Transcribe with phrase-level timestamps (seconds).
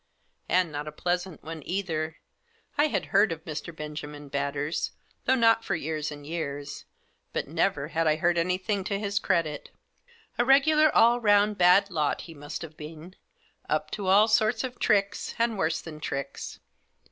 [0.49, 2.17] And not a pleasant one either.
[2.75, 4.93] I had heard of Mn Benjamin Batters,
[5.25, 6.85] though not for years and years,
[7.33, 9.69] but never had I heard anything to his credit
[10.39, 13.15] A regular all round bad lot he must have been,
[13.69, 16.59] up to all sorts of tricks, and worse than tricks.